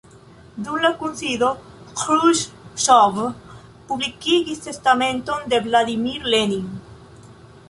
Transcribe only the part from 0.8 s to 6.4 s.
la kunsido, Ĥruŝĉov publikigis testamenton de Vladimir